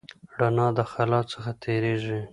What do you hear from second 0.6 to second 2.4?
د خلا څخه تېرېږي.